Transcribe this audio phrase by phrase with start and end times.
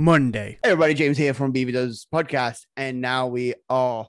[0.00, 0.58] Monday.
[0.62, 4.08] Hey everybody, James here from Beaver Does Podcast, and now we are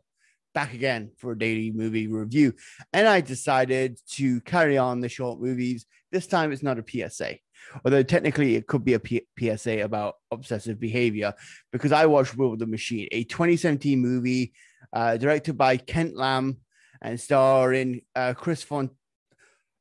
[0.54, 2.54] back again for a daily movie review.
[2.94, 5.85] And I decided to carry on the short movies.
[6.09, 7.40] This time it's not a PSA,
[7.84, 11.34] although technically it could be a P- PSA about obsessive behavior,
[11.73, 14.54] because I watched Will of the Machine, a 2017 movie
[14.94, 16.60] uh, directed by Kent Lamb
[17.02, 18.91] and starring uh, Chris Font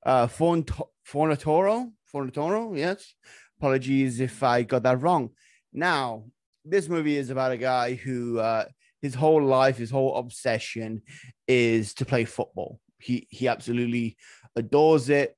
[0.04, 0.72] uh, Font
[1.08, 1.92] Fornatoro.
[2.12, 3.14] Fornatoro, yes.
[3.60, 5.30] Apologies if I got that wrong.
[5.72, 6.24] Now,
[6.64, 8.66] this movie is about a guy who uh,
[9.02, 11.02] his whole life, his whole obsession
[11.48, 12.80] is to play football.
[12.98, 14.16] He he absolutely
[14.56, 15.36] adores it,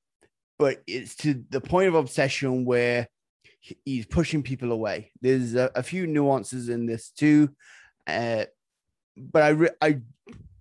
[0.59, 3.07] but it's to the point of obsession where
[3.85, 5.11] he's pushing people away.
[5.21, 7.55] There's a, a few nuances in this too,
[8.07, 8.45] uh,
[9.17, 10.01] but I re- I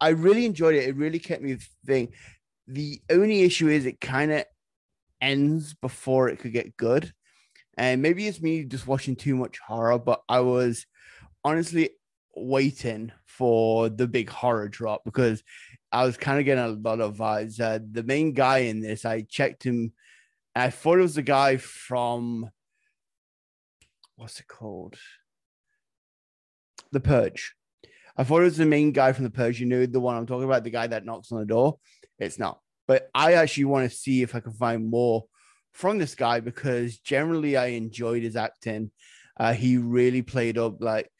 [0.00, 0.88] I really enjoyed it.
[0.88, 2.14] It really kept me thinking.
[2.68, 4.44] The only issue is it kind of
[5.20, 7.12] ends before it could get good.
[7.76, 10.86] And maybe it's me just watching too much horror, but I was
[11.44, 11.90] honestly
[12.36, 15.42] waiting for the big horror drop because
[15.90, 17.60] I was kind of getting a lot of vibes.
[17.60, 19.92] Uh, the main guy in this, I checked him.
[20.54, 22.50] I thought it was the guy from
[24.16, 24.96] what's it called?
[26.92, 27.54] The Purge.
[28.16, 29.60] I thought it was the main guy from The Purge.
[29.60, 31.78] You know, the one I'm talking about, the guy that knocks on the door.
[32.18, 32.60] It's not.
[32.86, 35.24] But I actually want to see if I can find more
[35.72, 38.90] from this guy because generally I enjoyed his acting.
[39.38, 41.10] Uh, he really played up like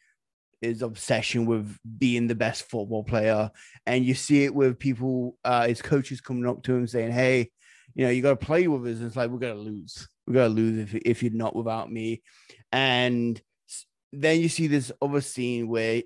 [0.60, 3.50] his obsession with being the best football player,
[3.86, 7.50] and you see it with people, uh, his coaches coming up to him saying, "Hey,
[7.94, 10.08] you know, you got to play with us." And it's like we're gonna lose.
[10.26, 12.22] We're gonna lose if if you're not without me.
[12.70, 13.40] And
[14.12, 16.02] then you see this other scene where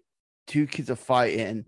[0.46, 1.66] two kids are fighting,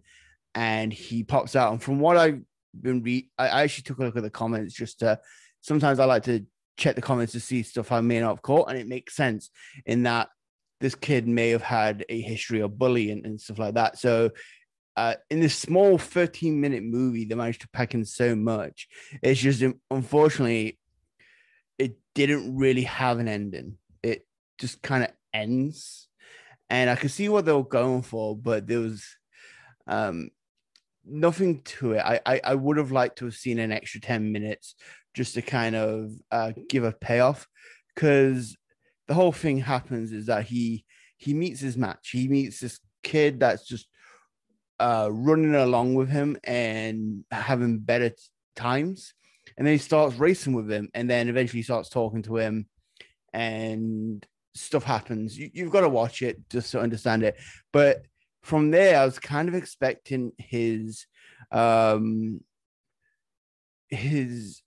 [0.54, 1.72] and he pops out.
[1.72, 2.40] And from what I've
[2.80, 5.20] been re, I actually took a look at the comments just to.
[5.60, 6.46] Sometimes I like to
[6.78, 9.50] check the comments to see stuff I may not have caught, and it makes sense
[9.84, 10.28] in that
[10.80, 13.98] this kid may have had a history of bullying and stuff like that.
[13.98, 14.30] So,
[14.96, 18.88] uh, in this small 13 minute movie, they managed to pack in so much.
[19.22, 20.78] It's just unfortunately,
[21.78, 23.76] it didn't really have an ending.
[24.02, 24.26] It
[24.58, 26.08] just kind of ends,
[26.70, 29.04] and I could see what they were going for, but there was
[29.88, 30.30] um,
[31.04, 31.98] nothing to it.
[32.04, 34.76] I, I I would have liked to have seen an extra 10 minutes
[35.18, 37.48] just to kind of uh, give a payoff
[37.92, 38.56] because
[39.08, 40.84] the whole thing happens is that he
[41.16, 42.10] he meets his match.
[42.12, 43.88] He meets this kid that's just
[44.78, 48.16] uh, running along with him and having better t-
[48.54, 49.12] times,
[49.56, 52.68] and then he starts racing with him, and then eventually starts talking to him,
[53.32, 54.24] and
[54.54, 55.36] stuff happens.
[55.36, 57.34] You, you've got to watch it just to understand it.
[57.72, 58.02] But
[58.44, 61.06] from there, I was kind of expecting his
[61.50, 62.40] um
[63.88, 64.62] his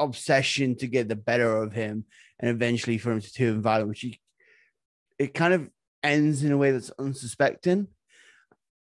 [0.00, 2.04] obsession to get the better of him
[2.40, 4.20] and eventually for him to turn violent, which he,
[5.18, 5.70] it kind of
[6.02, 7.88] ends in a way that's unsuspecting.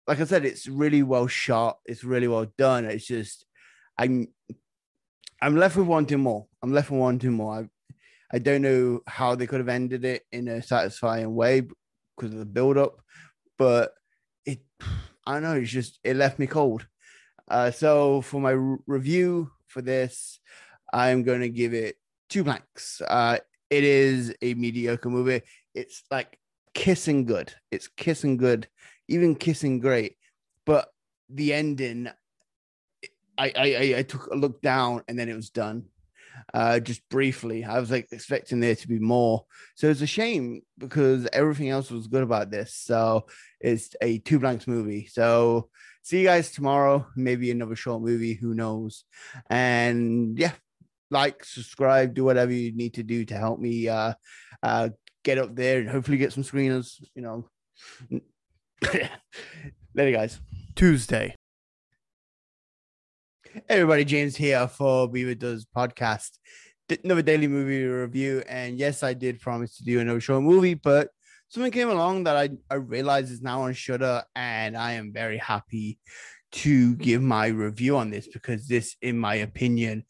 [0.07, 1.77] Like I said, it's really well shot.
[1.85, 2.85] It's really well done.
[2.85, 3.45] It's just
[3.97, 4.27] I'm
[5.41, 6.47] I'm left with wanting more.
[6.61, 7.53] I'm left with wanting more.
[7.53, 7.69] I
[8.33, 11.61] I don't know how they could have ended it in a satisfying way
[12.15, 13.01] because of the build up,
[13.57, 13.93] but
[14.45, 14.59] it
[15.25, 15.53] I don't know.
[15.53, 16.87] It's just it left me cold.
[17.47, 20.39] Uh, so for my re- review for this,
[20.93, 21.95] I'm going to give it
[22.29, 23.01] two blanks.
[23.01, 23.37] Uh,
[23.69, 25.41] it is a mediocre movie.
[25.73, 26.37] It's like
[26.73, 27.53] kissing good.
[27.71, 28.67] It's kissing good,
[29.07, 30.17] even kissing great.
[30.65, 30.89] But
[31.29, 32.09] the ending,
[33.37, 35.85] I I, I took a look down and then it was done.
[36.53, 39.45] Uh, just briefly, I was like expecting there to be more.
[39.75, 42.73] So it's a shame because everything else was good about this.
[42.73, 43.27] So
[43.59, 45.07] it's a two blanks movie.
[45.07, 45.69] So
[46.01, 47.07] see you guys tomorrow.
[47.15, 48.33] Maybe another short movie.
[48.33, 49.05] Who knows?
[49.49, 50.53] And yeah,
[51.11, 54.13] like, subscribe, do whatever you need to do to help me uh,
[54.63, 54.89] uh,
[55.23, 57.03] get up there and hopefully get some screeners.
[57.13, 57.49] You know,
[59.93, 60.39] later, guys.
[60.75, 61.35] Tuesday.
[63.53, 66.29] Hey everybody, James here for Beaver Does Podcast.
[67.03, 68.43] Another daily movie review.
[68.47, 71.09] And yes, I did promise to do another short movie, but
[71.49, 75.37] something came along that I, I realized is now on Shudder, and I am very
[75.37, 75.99] happy
[76.53, 80.05] to give my review on this because this, in my opinion,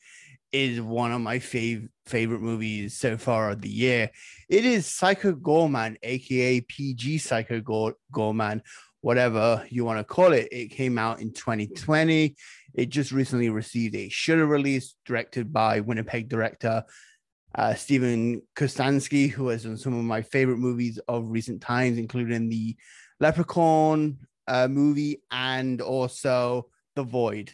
[0.52, 4.10] is one of my fav- favorite movies so far of the year.
[4.50, 8.62] It is Psycho Goreman, aka PG Psycho Gore- Goreman,
[9.02, 10.48] whatever you want to call it.
[10.52, 12.36] It came out in 2020.
[12.74, 16.84] It just recently received a Shudder release directed by Winnipeg director
[17.56, 22.50] uh, Steven Kostanski, who has done some of my favorite movies of recent times, including
[22.50, 22.76] the
[23.20, 24.18] Leprechaun
[24.48, 27.54] uh, movie and also The Void,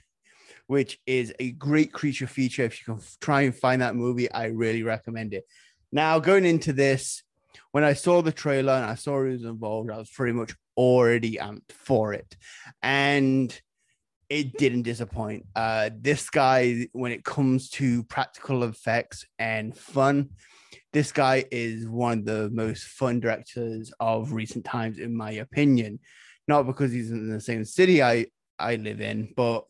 [0.68, 2.64] which is a great creature feature.
[2.64, 5.46] If you can try and find that movie, I really recommend it.
[5.92, 7.24] Now, going into this,
[7.72, 10.54] when I saw the trailer and I saw who was involved, I was pretty much
[10.76, 12.36] already amped for it.
[12.82, 13.60] And
[14.30, 15.46] it didn't disappoint.
[15.56, 20.32] Uh, this guy, when it comes to practical effects and fun,
[20.92, 26.00] this guy is one of the most fun directors of recent times, in my opinion.
[26.48, 28.28] Not because he's in the same city I
[28.60, 29.66] I live in, but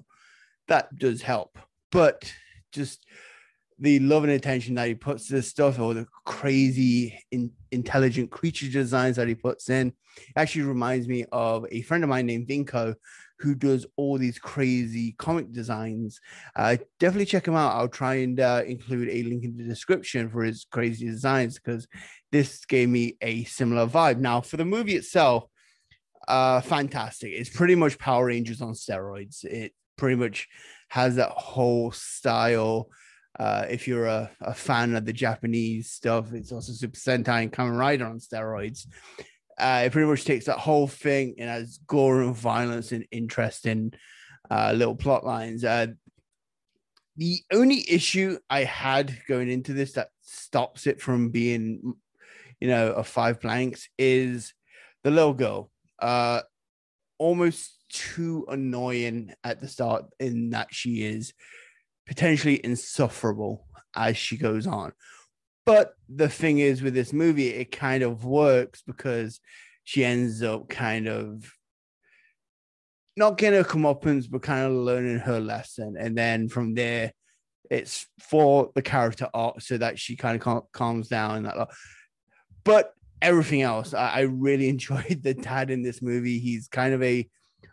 [0.67, 1.57] that does help.
[1.91, 2.31] But
[2.71, 3.05] just
[3.79, 8.31] the love and attention that he puts to this stuff, or the crazy, in, intelligent
[8.31, 9.93] creature designs that he puts in,
[10.35, 12.95] actually reminds me of a friend of mine named Vinko,
[13.39, 16.19] who does all these crazy comic designs.
[16.55, 17.75] Uh, definitely check him out.
[17.75, 21.87] I'll try and uh, include a link in the description for his crazy designs because
[22.31, 24.17] this gave me a similar vibe.
[24.17, 25.45] Now, for the movie itself,
[26.27, 27.31] uh, fantastic.
[27.31, 29.45] It's pretty much Power Rangers on steroids.
[29.45, 30.47] It pretty much
[30.89, 32.89] has that whole style.
[33.39, 37.53] Uh, if you're a, a fan of the Japanese stuff, it's also Super Sentai and
[37.53, 38.87] Kamen Rider on steroids.
[39.59, 43.91] Uh, it pretty much takes that whole thing and has gore and violence and interesting
[44.49, 45.63] uh, little plot lines.
[45.63, 45.87] Uh,
[47.17, 51.95] the only issue I had going into this that stops it from being,
[52.59, 54.53] you know, a five blanks is
[55.03, 55.71] the little girl.
[55.99, 56.41] Uh,
[57.17, 61.33] almost too annoying at the start in that she is
[62.07, 64.93] potentially insufferable as she goes on.
[65.65, 69.41] But the thing is, with this movie, it kind of works because
[69.83, 71.51] she ends up kind of
[73.17, 75.95] not getting her comeuppance, but kind of learning her lesson.
[75.99, 77.11] And then from there,
[77.69, 81.37] it's for the character arc so that she kind of calms down.
[81.37, 81.67] And that,
[82.63, 86.39] but everything else, I, I really enjoyed the dad in this movie.
[86.39, 87.27] He's kind of a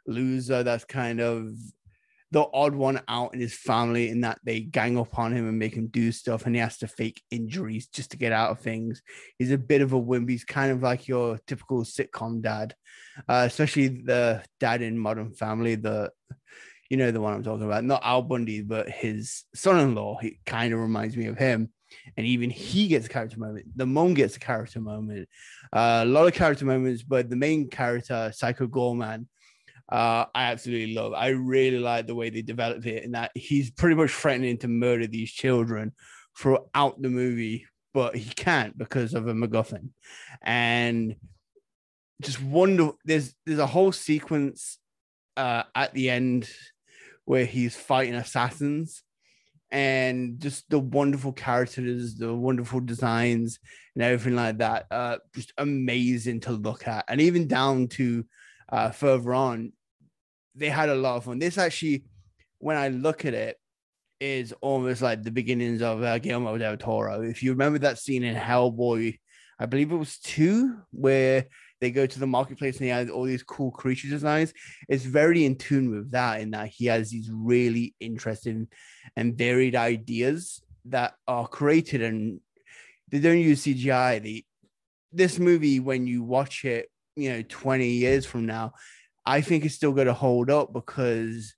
[0.07, 1.53] loser that's kind of
[2.35, 5.57] the odd one out in his family in that they gang up on him and
[5.57, 8.59] make him do stuff and he has to fake injuries just to get out of
[8.59, 9.03] things.
[9.39, 10.29] He's a bit of a wimp.
[10.29, 12.75] He's kind of like your typical sitcom dad,
[13.29, 16.11] uh, especially the dad in Modern Family, the
[16.91, 20.19] you know the one I'm talking about, not Al Bundy, but his son-in-law.
[20.21, 21.71] He kind of reminds me of him.
[22.17, 23.67] And even he gets a character moment.
[23.77, 25.29] The mom gets a character moment.
[25.73, 29.27] Uh, a lot of character moments, but the main character, Psycho Goreman,
[29.91, 31.13] uh, I absolutely love.
[31.13, 34.69] I really like the way they developed it, and that he's pretty much threatening to
[34.69, 35.93] murder these children
[36.39, 39.91] throughout the movie, but he can't because of a MacGuffin.
[40.43, 41.17] And
[42.23, 44.79] just wonder there's there's a whole sequence
[45.37, 46.49] uh, at the end
[47.27, 49.03] where he's fighting assassins
[49.71, 53.59] and just the wonderful characters, the wonderful designs,
[53.95, 54.87] and everything like that.
[54.91, 58.25] Uh, just amazing to look at, and even down to
[58.75, 59.73] uh, further on,
[60.56, 61.38] they had a lot of fun.
[61.38, 62.05] This actually,
[62.59, 63.56] when I look at it,
[64.21, 67.21] is almost like the beginnings of uh, Guillermo del Toro.
[67.23, 69.19] If you remember that scene in Hellboy,
[69.59, 71.47] I believe it was two, where
[71.81, 74.53] they go to the marketplace and he has all these cool creature designs.
[74.89, 78.69] It's very in tune with that, in that he has these really interesting
[79.17, 82.41] and varied ideas that are created and
[83.10, 84.22] they don't use CGI.
[84.22, 84.44] They,
[85.13, 88.73] this movie, when you watch it you know 20 years from now
[89.25, 91.55] i think it's still going to hold up because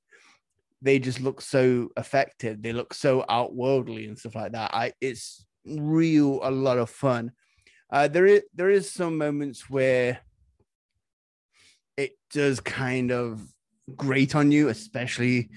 [0.83, 2.63] they just look so effective.
[2.63, 4.75] They look so outworldly and stuff like that.
[4.75, 7.33] I it's real a lot of fun.
[7.91, 10.21] Uh there is there is some moments where
[11.97, 13.41] it does kind of
[13.95, 15.49] grate on you especially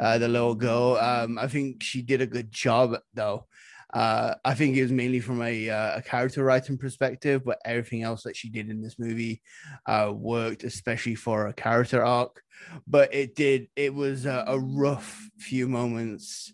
[0.00, 0.96] uh the little girl.
[0.96, 3.46] Um i think she did a good job though
[3.94, 8.02] uh, I think it was mainly from a, uh, a character writing perspective, but everything
[8.02, 9.42] else that she did in this movie
[9.86, 12.42] uh, worked, especially for a character arc.
[12.86, 16.52] But it did, it was a, a rough few moments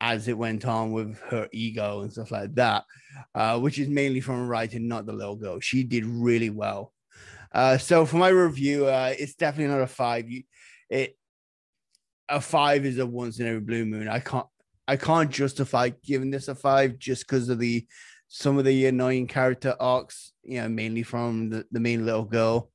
[0.00, 2.84] as it went on with her ego and stuff like that,
[3.34, 5.60] uh, which is mainly from writing, not the little girl.
[5.60, 6.92] She did really well.
[7.52, 10.30] Uh, so for my review, uh, it's definitely not a five.
[10.30, 10.42] You,
[10.88, 11.16] it
[12.28, 14.08] a five is a once in every blue moon.
[14.08, 14.46] I can't
[14.92, 17.86] I can't justify giving this a five just because of the
[18.28, 22.70] some of the annoying character arcs, you know, mainly from the, the main little girl.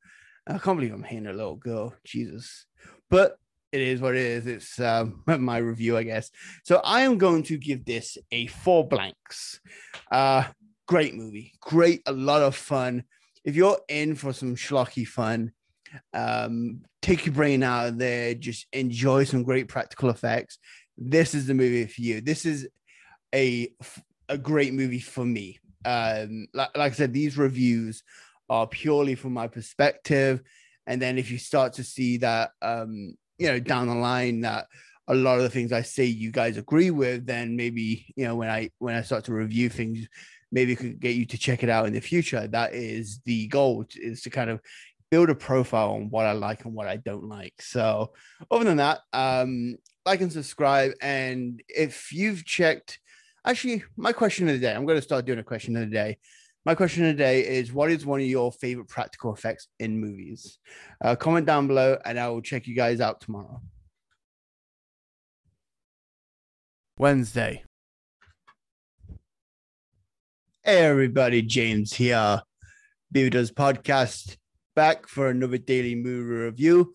[0.48, 1.94] I can't believe I'm hating a little girl.
[2.04, 2.66] Jesus.
[3.12, 3.38] But
[3.72, 4.48] it is what it is.
[4.48, 6.32] It's um, my review, I guess.
[6.64, 9.60] So I am going to give this a four blanks.
[10.12, 10.46] Uh,
[10.88, 11.54] great movie.
[11.62, 13.04] Great, a lot of fun.
[13.46, 15.52] If you're in for some schlocky fun,
[16.16, 20.58] um, take your brain out of there, just enjoy some great practical effects
[20.98, 22.22] this is the movie for you.
[22.22, 22.68] This is
[23.34, 23.74] a
[24.30, 25.60] a great movie for me.
[25.86, 28.04] Um, like, like I said, these reviews
[28.50, 30.42] are purely from my perspective.
[30.86, 34.68] And then if you start to see that, um, you know, down the line that
[35.08, 38.36] a lot of the things I say you guys agree with, then maybe you know
[38.36, 40.08] when I when I start to review things,
[40.52, 42.48] maybe could get you to check it out in the future.
[42.48, 44.60] That is the goal is to kind of
[45.10, 47.62] build a profile on what I like and what I don't like.
[47.62, 48.12] So
[48.52, 49.78] other than that, um,
[50.08, 50.94] like and subscribe.
[51.02, 53.00] And if you've checked,
[53.46, 55.94] actually, my question of the day, I'm going to start doing a question of the
[55.94, 56.18] day.
[56.66, 60.00] My question of the day is what is one of your favorite practical effects in
[60.00, 60.60] movies?
[61.04, 63.62] Uh, comment down below and I will check you guys out tomorrow.
[66.98, 67.64] Wednesday.
[70.64, 72.42] Hey everybody, James here.
[73.14, 74.38] Does Podcast
[74.76, 76.94] back for another daily movie review.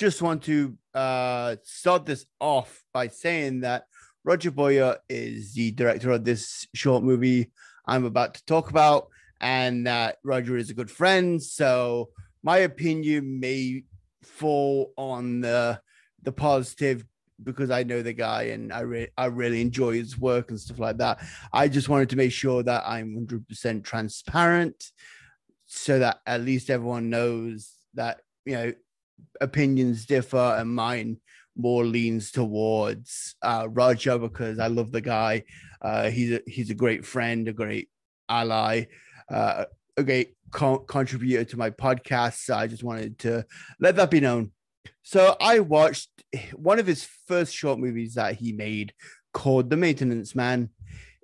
[0.00, 3.84] Just want to uh, start this off by saying that
[4.24, 7.50] Roger Boyer is the director of this short movie
[7.84, 9.08] I'm about to talk about,
[9.42, 11.42] and that Roger is a good friend.
[11.42, 12.08] So
[12.42, 13.84] my opinion may
[14.22, 15.78] fall on the
[16.22, 17.04] the positive
[17.44, 20.78] because I know the guy and I re- I really enjoy his work and stuff
[20.78, 21.22] like that.
[21.52, 24.82] I just wanted to make sure that I'm 100% transparent
[25.66, 28.72] so that at least everyone knows that you know
[29.40, 31.18] opinions differ and mine
[31.56, 35.44] more leans towards uh, Roger because I love the guy.
[35.82, 37.88] Uh, he's a, he's a great friend, a great
[38.28, 38.84] ally,
[39.30, 39.64] uh,
[39.96, 42.44] a great co- contributor to my podcast.
[42.44, 43.44] So I just wanted to
[43.80, 44.52] let that be known.
[45.02, 46.10] So I watched
[46.54, 48.92] one of his first short movies that he made
[49.32, 50.70] called The Maintenance Man.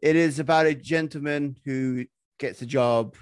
[0.03, 2.05] It is about a gentleman who
[2.39, 3.17] gets a job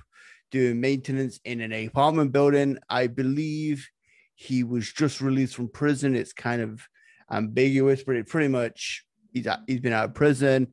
[0.50, 2.78] doing maintenance in an apartment building.
[2.88, 3.88] I believe
[4.34, 6.14] he was just released from prison.
[6.14, 6.82] It's kind of
[7.30, 10.68] ambiguous, but it pretty much he's out, he's been out of prison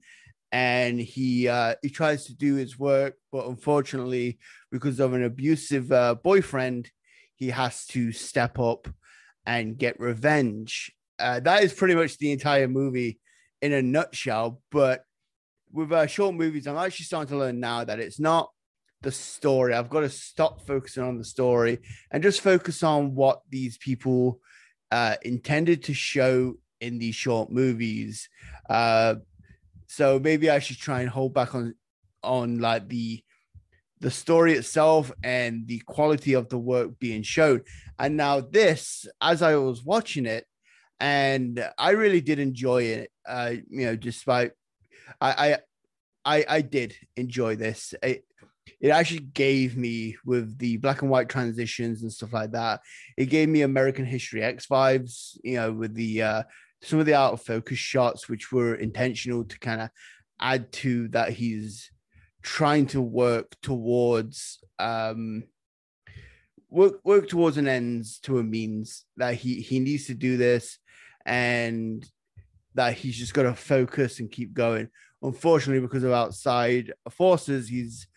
[0.52, 4.38] and he uh, he tries to do his work, but unfortunately,
[4.72, 6.92] because of an abusive uh, boyfriend,
[7.36, 8.88] he has to step up
[9.46, 10.92] and get revenge.
[11.18, 13.20] Uh, that is pretty much the entire movie
[13.62, 14.62] in a nutshell.
[14.72, 15.04] But
[15.72, 18.50] with uh, short movies, I'm actually starting to learn now that it's not
[19.02, 19.74] the story.
[19.74, 21.80] I've got to stop focusing on the story
[22.12, 24.40] and just focus on what these people
[24.92, 28.30] uh, intended to show in these short movies.
[28.70, 29.16] Uh,
[29.88, 31.76] so maybe I should try and hold back on
[32.24, 33.24] on like the
[34.00, 37.62] the story itself and the quality of the work being shown.
[38.00, 40.46] And now this, as I was watching it,
[41.00, 43.12] and I really did enjoy it.
[43.28, 44.52] Uh, you know, despite
[45.20, 45.58] I
[46.26, 47.94] I I, I did enjoy this.
[48.04, 48.26] It,
[48.82, 52.82] it actually gave me with the black and white transitions and stuff like that.
[53.16, 56.44] It gave me American History X vibes, you know, with the uh,
[56.82, 59.90] some of the out of focus shots, which were intentional to kind of
[60.40, 61.92] add to that he's
[62.42, 65.44] trying to work towards um
[66.72, 70.80] work work towards an ends to a means that he he needs to do this
[71.24, 72.04] and
[72.74, 74.88] that he's just got to focus and keep going
[75.22, 78.08] unfortunately because of outside forces he's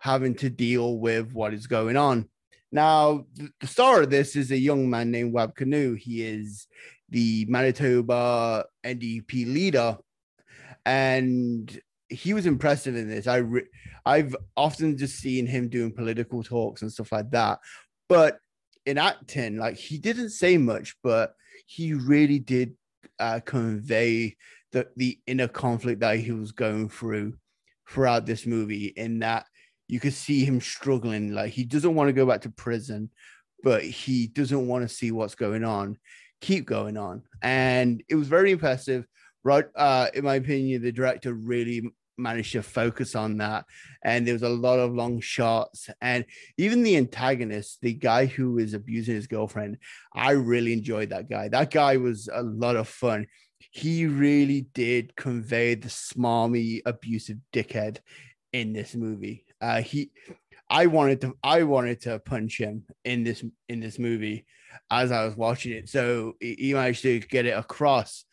[0.00, 2.28] having to deal with what is going on.
[2.72, 3.26] Now,
[3.60, 5.96] the star of this is a young man named Wab Kinew.
[5.96, 6.66] He is
[7.08, 9.98] the Manitoba NDP leader,
[10.86, 13.26] and he was impressive in this.
[13.26, 13.68] I re-
[14.06, 17.58] I've often just seen him doing political talks and stuff like that,
[18.08, 18.38] but
[18.86, 21.34] in acting, like he didn't say much, but
[21.66, 22.74] he really did
[23.18, 24.36] uh, convey
[24.72, 27.34] the the inner conflict that he was going through
[27.88, 28.86] throughout this movie.
[28.86, 29.46] In that
[29.90, 31.32] you could see him struggling.
[31.32, 33.10] Like he doesn't want to go back to prison,
[33.64, 35.98] but he doesn't want to see what's going on,
[36.40, 37.22] keep going on.
[37.42, 39.04] And it was very impressive.
[39.42, 43.64] Right, uh, in my opinion, the director really managed to focus on that.
[44.04, 45.88] And there was a lot of long shots.
[46.00, 46.24] And
[46.56, 49.78] even the antagonist, the guy who is abusing his girlfriend,
[50.14, 51.48] I really enjoyed that guy.
[51.48, 53.26] That guy was a lot of fun.
[53.58, 57.98] He really did convey the smarmy, abusive dickhead
[58.52, 59.46] in this movie.
[59.60, 60.10] Uh, he,
[60.68, 64.46] I wanted to, I wanted to punch him in this in this movie
[64.90, 65.88] as I was watching it.
[65.88, 68.24] So he managed to get it across,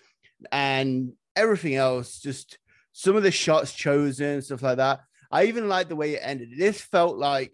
[0.52, 2.60] and everything else, just
[2.94, 5.02] some of the shots chosen, stuff like that.
[5.32, 6.50] I even liked the way it ended.
[6.58, 7.54] This felt like,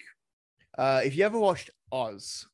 [0.78, 2.46] uh, if you ever watched Oz,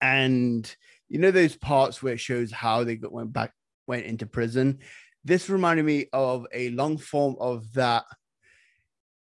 [0.00, 0.74] and
[1.08, 3.52] you know those parts where it shows how they got, went back,
[3.86, 4.78] went into prison.
[5.24, 8.04] This reminded me of a long form of that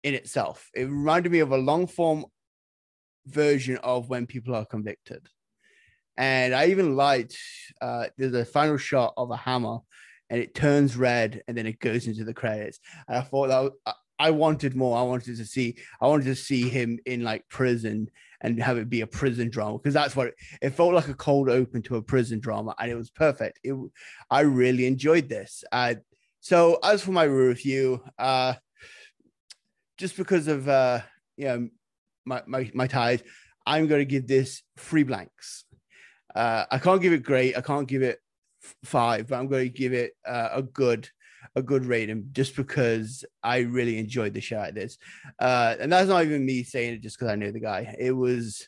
[0.04, 0.70] in itself.
[0.74, 2.26] It reminded me of a long form
[3.26, 5.28] version of when people are convicted.
[6.18, 7.38] And I even liked
[7.82, 9.80] uh, there's a final shot of a hammer
[10.30, 12.80] and it turns red and then it goes into the credits.
[13.08, 13.72] And I thought that was,
[14.20, 14.98] I wanted more.
[14.98, 18.10] I wanted to see, I wanted to see him in like prison
[18.42, 21.14] and have it be a prison drama because that's what it, it, felt like a
[21.14, 23.60] cold open to a prison drama and it was perfect.
[23.64, 23.76] It,
[24.30, 25.64] I really enjoyed this.
[25.72, 25.96] Uh,
[26.42, 28.54] so as for my review, uh,
[30.04, 31.00] just because of uh,
[31.38, 31.70] you know
[32.26, 33.24] my my my ties,
[33.66, 35.64] I'm going to give this three blanks.
[36.36, 37.56] Uh, I can't give it great.
[37.56, 38.20] I can't give it
[38.84, 41.08] five, but I'm going to give it uh, a good
[41.56, 44.98] a good rating just because I really enjoyed the show at this.
[45.40, 47.96] Uh, and that's not even me saying it just because I know the guy.
[47.98, 48.68] It was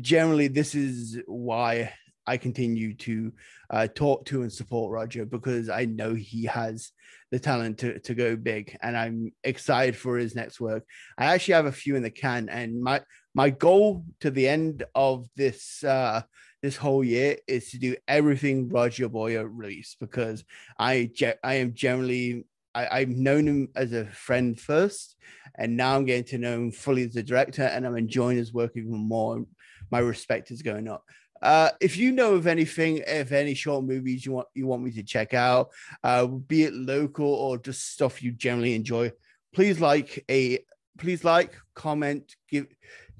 [0.00, 1.92] generally this is why
[2.26, 3.32] I continue to
[3.70, 6.92] uh, talk to and support Roger because I know he has
[7.30, 10.84] the talent to, to go big and I'm excited for his next work.
[11.18, 13.00] I actually have a few in the can and my
[13.34, 16.22] my goal to the end of this uh
[16.62, 20.44] this whole year is to do everything Roger Boyer released because
[20.78, 25.16] I ge- I am generally I, I've known him as a friend first,
[25.56, 28.52] and now I'm getting to know him fully as a director, and I'm enjoying his
[28.52, 29.44] work even more.
[29.90, 31.04] My respect is going up.
[31.42, 34.92] Uh, if you know of anything, if any short movies you want you want me
[34.92, 35.70] to check out,
[36.04, 39.10] uh, be it local or just stuff you generally enjoy,
[39.52, 40.60] please like a
[40.98, 42.66] please like, comment, give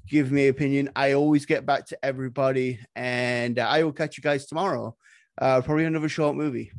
[0.07, 0.89] give me opinion.
[0.95, 4.95] I always get back to everybody, and I will catch you guys tomorrow.
[5.37, 6.71] Uh, probably another short movie.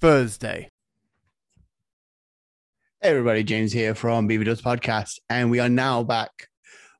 [0.00, 0.70] Thursday.
[3.00, 6.48] Hey everybody, James here from Beaver Does Podcast, and we are now back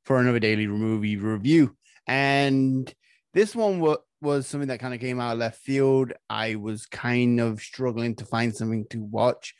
[0.08, 1.76] for another daily movie review.
[2.06, 2.92] And
[3.34, 6.14] this one w- was something that kind of came out of left field.
[6.30, 9.54] I was kind of struggling to find something to watch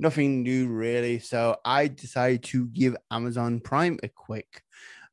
[0.00, 1.20] nothing new really.
[1.20, 4.62] So I decided to give Amazon Prime a quick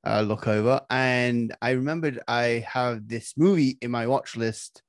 [0.03, 0.81] uh, look over.
[0.89, 4.81] And I remembered I have this movie in my watch list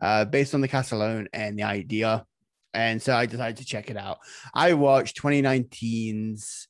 [0.00, 2.24] uh, based on the cast alone and the idea.
[2.72, 4.18] And so I decided to check it out.
[4.54, 6.68] I watched 2019's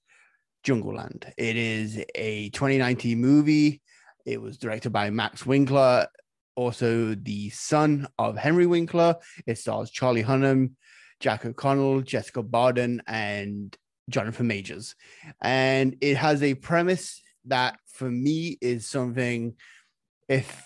[0.65, 1.33] Jungleland.
[1.37, 3.81] It is a 2019 movie.
[4.27, 6.07] It was directed by Max Winkler,
[6.55, 9.17] also the son of Henry Winkler.
[9.47, 10.73] It stars Charlie Hunnam,
[11.21, 13.77] Jack O'Connell, Jessica Barden, and
[14.09, 14.95] Jonathan Majors.
[15.41, 19.55] And it has a premise that for me is something
[20.29, 20.63] if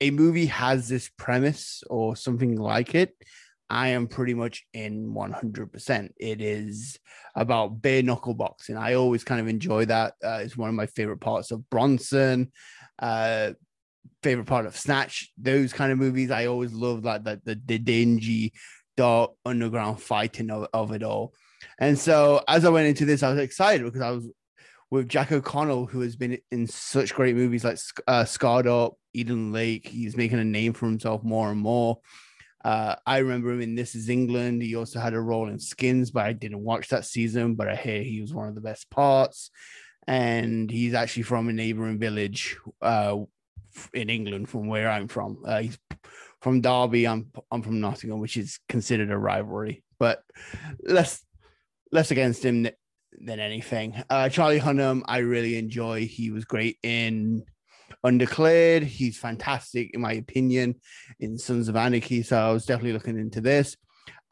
[0.00, 3.14] a movie has this premise or something like it,
[3.70, 6.08] I am pretty much in 100%.
[6.18, 6.98] It is
[7.36, 8.76] about bare knuckle boxing.
[8.76, 10.14] I always kind of enjoy that.
[10.22, 12.50] Uh, it's one of my favorite parts of Bronson.
[12.98, 13.52] Uh,
[14.22, 15.30] favorite part of Snatch.
[15.38, 18.52] Those kind of movies, I always love the, the, the dingy
[18.96, 21.32] dark underground fighting of, of it all.
[21.78, 24.28] And so as I went into this, I was excited because I was
[24.90, 27.78] with Jack O'Connell, who has been in such great movies like
[28.08, 29.86] uh, Starred Up, Eden Lake.
[29.86, 31.98] He's making a name for himself more and more.
[32.64, 34.62] Uh, I remember him in This Is England.
[34.62, 37.54] He also had a role in Skins, but I didn't watch that season.
[37.54, 39.50] But I hear he was one of the best parts.
[40.06, 43.18] And he's actually from a neighboring village uh,
[43.94, 45.42] in England, from where I'm from.
[45.46, 45.78] Uh, he's
[46.40, 47.06] from Derby.
[47.06, 50.22] I'm I'm from Nottingham, which is considered a rivalry, but
[50.82, 51.22] less
[51.92, 52.68] less against him
[53.12, 54.02] than anything.
[54.08, 56.06] Uh, Charlie Hunnam, I really enjoy.
[56.06, 57.44] He was great in
[58.04, 58.82] Undeclared.
[58.82, 60.76] He's fantastic, in my opinion,
[61.18, 62.22] in Sons of Anarchy.
[62.22, 63.76] So I was definitely looking into this.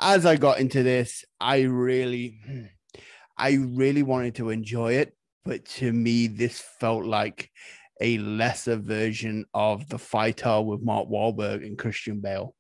[0.01, 2.41] As I got into this, I really,
[3.39, 7.51] I really wanted to enjoy it, but to me, this felt like
[8.01, 12.55] a lesser version of the fighter with Mark Wahlberg and Christian Bale.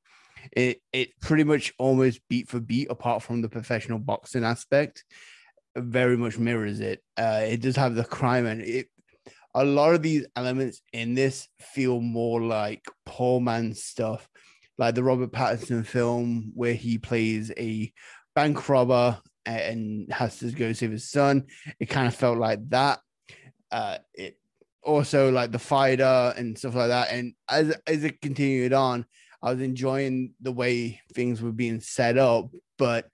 [0.52, 5.04] It it pretty much almost beat for beat, apart from the professional boxing aspect,
[5.76, 7.02] very much mirrors it.
[7.16, 8.88] Uh, it does have the crime and it.
[9.58, 14.28] A lot of these elements in this feel more like poor man stuff,
[14.78, 17.92] like the Robert Pattinson film where he plays a
[18.36, 21.46] bank robber and has to go save his son.
[21.80, 23.00] It kind of felt like that.
[23.72, 24.38] Uh, it
[24.84, 27.10] also like the fighter and stuff like that.
[27.10, 29.06] And as as it continued on,
[29.42, 33.08] I was enjoying the way things were being set up, but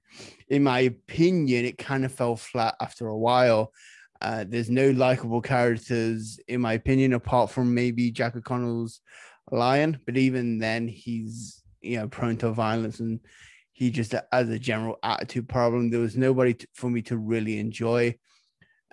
[0.48, 3.72] in my opinion, it kind of fell flat after a while.
[4.20, 9.00] Uh, there's no likable characters, in my opinion, apart from maybe Jack O'Connell's
[9.50, 9.98] lion.
[10.07, 13.20] But even then, he's you know prone to violence and
[13.72, 15.90] he just has a general attitude problem.
[15.90, 18.16] There was nobody for me to really enjoy.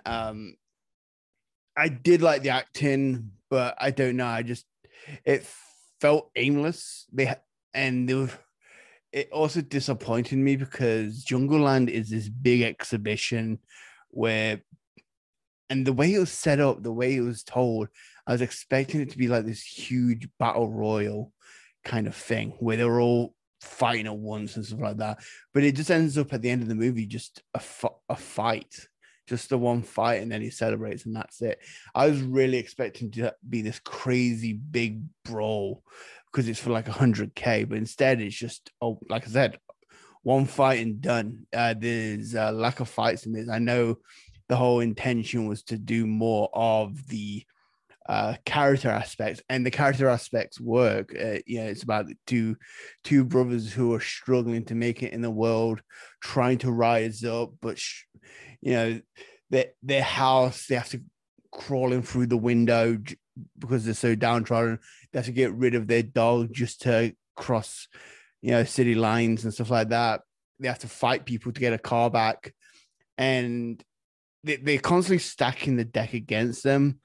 [0.04, 0.56] Um,
[1.76, 4.26] I did like the acting, but I don't know.
[4.26, 4.66] I just
[5.24, 5.46] it
[6.00, 7.06] felt aimless.
[7.12, 7.34] They
[7.72, 8.30] and they were,
[9.12, 13.58] it also disappointed me because Jungleland is this big exhibition
[14.10, 14.62] where,
[15.72, 17.88] and the way it was set up, the way it was told,
[18.26, 21.32] I was expecting it to be like this huge battle royal
[21.82, 25.20] kind of thing where they were all fighting at once and stuff like that.
[25.54, 27.62] But it just ends up at the end of the movie just a,
[28.10, 28.86] a fight
[29.28, 31.58] just the one fight and then he celebrates and that's it.
[31.94, 35.82] I was really expecting to be this crazy big brawl
[36.30, 39.58] because it's for like 100k, but instead it's just oh, like I said,
[40.22, 41.46] one fight and done.
[41.50, 43.48] Uh, there's a lack of fights in this.
[43.48, 43.96] I know
[44.48, 47.44] the whole intention was to do more of the
[48.08, 51.14] uh, character aspects, and the character aspects work.
[51.14, 52.56] Uh, you know, it's about two
[53.04, 55.80] two brothers who are struggling to make it in the world,
[56.20, 58.04] trying to rise up, but sh-
[58.60, 59.00] you know,
[59.50, 61.02] their their house they have to
[61.52, 62.98] crawl in through the window
[63.58, 64.78] because they're so downtrodden.
[65.12, 67.86] They have to get rid of their dog just to cross,
[68.40, 70.22] you know, city lines and stuff like that.
[70.58, 72.52] They have to fight people to get a car back,
[73.16, 73.82] and
[74.44, 77.00] they, they're constantly stacking the deck against them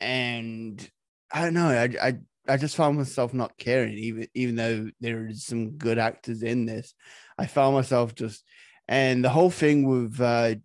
[0.00, 0.88] and
[1.32, 1.68] I don't know.
[1.68, 5.98] I, I I just found myself not caring, even even though there is some good
[5.98, 6.94] actors in this.
[7.38, 8.44] I found myself just,
[8.88, 10.56] and the whole thing with uh,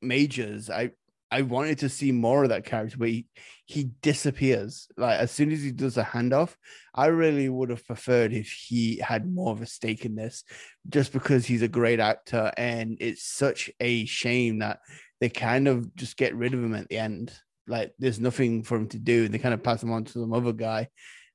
[0.00, 0.90] Majors, I
[1.30, 3.26] I wanted to see more of that character, but he,
[3.64, 4.88] he disappears.
[4.98, 6.54] Like as soon as he does a handoff,
[6.94, 10.44] I really would have preferred if he had more of a stake in this,
[10.88, 14.80] just because he's a great actor, and it's such a shame that
[15.22, 17.32] they kind of just get rid of him at the end
[17.68, 19.28] like there's nothing for him to do.
[19.28, 20.88] They kind of pass him on to some other guy.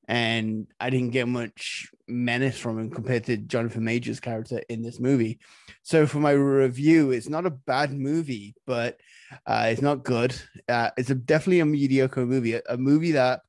[0.10, 5.00] And I didn't get much menace from him compared to Jonathan Major's character in this
[5.00, 5.40] movie.
[5.84, 9.00] So for my review, it's not a bad movie, but
[9.46, 10.36] uh, it's not good.
[10.68, 13.40] Uh, it's a, definitely a mediocre movie, a, a movie that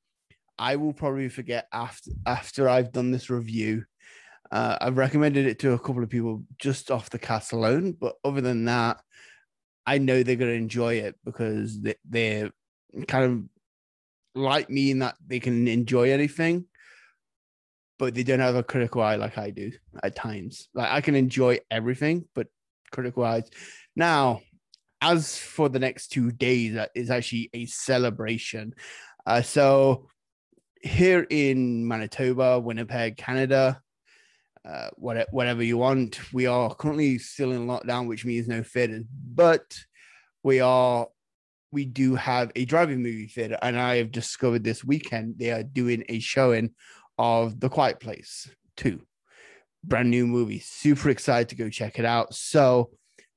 [0.57, 3.87] I will probably forget after after I've done this review.
[4.53, 8.15] Uh, I've recommended it to a couple of people just off the cast alone, but
[8.25, 9.01] other than that,
[9.89, 12.51] I know they're going to enjoy it because they, are
[13.07, 13.43] kind of
[14.35, 16.67] like me in that they can enjoy anything,
[17.99, 19.73] but they don't have a critical eye like I do
[20.03, 20.69] at times.
[20.75, 22.49] Like I can enjoy everything, but
[22.93, 23.49] critical eyes.
[23.97, 24.43] Now,
[25.01, 28.75] as for the next two days, that is actually a celebration.
[29.25, 30.11] Uh, so
[30.83, 33.81] here in Manitoba, Winnipeg, Canada,
[34.69, 39.65] uh, whatever, you want, we are currently still in lockdown, which means no theaters, but
[40.43, 41.07] we are
[41.71, 45.63] we do have a driving movie theater, and I have discovered this weekend they are
[45.63, 46.71] doing a showing
[47.19, 49.01] of The Quiet Place 2.
[49.85, 50.61] Brand new movie.
[50.61, 52.35] Super excited to go check it out.
[52.35, 52.91] So,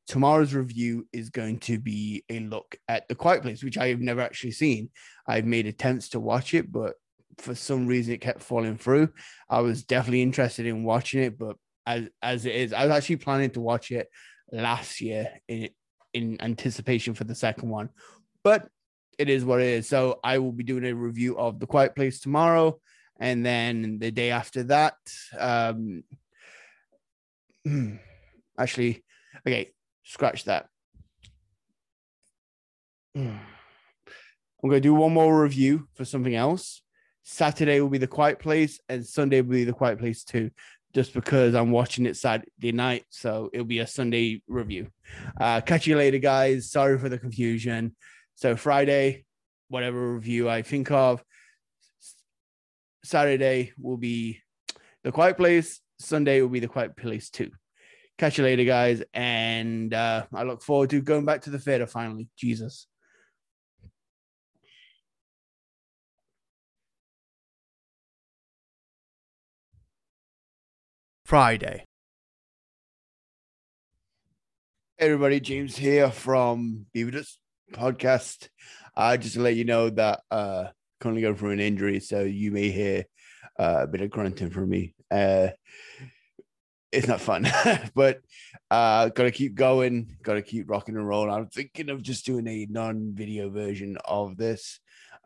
[0.07, 3.99] tomorrow's review is going to be a look at The Quiet Place, which I have
[3.99, 4.89] never actually seen.
[5.27, 6.95] I've made attempts to watch it, but
[7.37, 9.09] for some reason it kept falling through.
[9.49, 13.17] I was definitely interested in watching it, but as as it is, I was actually
[13.17, 14.07] planning to watch it
[14.51, 15.69] last year in
[16.13, 17.89] in anticipation for the second one
[18.43, 18.67] but
[19.17, 19.87] it is what it is.
[19.87, 22.79] So I will be doing a review of The Quiet Place tomorrow.
[23.19, 24.95] And then the day after that,
[25.37, 26.03] um,
[28.57, 29.03] actually,
[29.47, 29.71] okay,
[30.03, 30.67] scratch that.
[33.15, 36.83] I'm going to do one more review for something else.
[37.23, 40.51] Saturday will be The Quiet Place, and Sunday will be The Quiet Place too,
[40.93, 43.05] just because I'm watching it Saturday night.
[43.09, 44.87] So it'll be a Sunday review.
[45.39, 46.71] Uh, catch you later, guys.
[46.71, 47.95] Sorry for the confusion.
[48.35, 49.25] So Friday,
[49.67, 51.23] whatever review I think of.
[53.03, 54.39] Saturday will be
[55.03, 55.79] The Quiet Place.
[55.99, 57.51] Sunday will be The Quiet Place too.
[58.17, 59.01] Catch you later, guys.
[59.13, 62.27] And uh, I look forward to going back to the theater finally.
[62.37, 62.87] Jesus.
[71.31, 71.85] Friday.
[74.97, 77.37] Hey everybody, James here from Beavis
[77.71, 78.49] podcast.
[78.97, 80.65] Uh, just to let you know that uh,
[80.99, 83.05] currently going through an injury, so you may hear
[83.57, 84.93] uh, a bit of grunting from me.
[85.09, 85.47] Uh,
[86.91, 87.47] it's not fun,
[87.95, 88.19] but
[88.69, 91.31] uh, got to keep going, got to keep rocking and rolling.
[91.31, 94.81] I'm thinking of just doing a non-video version of this.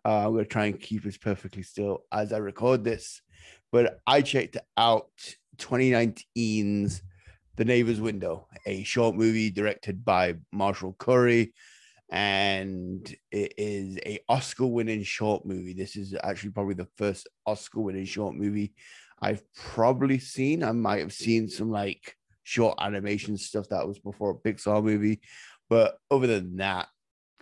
[0.06, 3.24] Uh, I'm to try and keep this perfectly still as I record this.
[3.72, 5.10] But I checked out
[5.58, 7.02] 2019's
[7.56, 11.54] The Neighbor's Window, a short movie directed by Marshall Curry,
[12.10, 15.74] and it is a Oscar winning short movie.
[15.74, 18.74] This is actually probably the first Oscar winning short movie
[19.22, 20.64] I've probably seen.
[20.64, 25.22] I might have seen some like short animation stuff that was before a Pixar movie,
[25.70, 26.88] but other than that,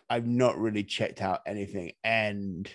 [0.09, 1.93] I've not really checked out anything.
[2.03, 2.69] And